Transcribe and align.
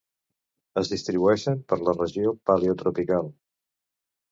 Es 0.81 0.89
distribueixen 0.93 1.61
per 1.73 1.79
la 1.89 1.95
regió 1.99 2.33
paleotropical: 2.51 3.31